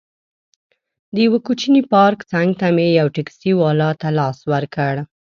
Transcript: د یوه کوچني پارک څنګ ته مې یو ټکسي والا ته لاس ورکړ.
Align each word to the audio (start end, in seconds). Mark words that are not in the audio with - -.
د 1.13 1.15
یوه 1.25 1.39
کوچني 1.47 1.81
پارک 1.91 2.19
څنګ 2.31 2.49
ته 2.59 2.67
مې 2.75 2.87
یو 2.99 3.07
ټکسي 3.15 3.51
والا 3.61 3.89
ته 4.01 4.07
لاس 4.17 4.37
ورکړ. 4.51 4.93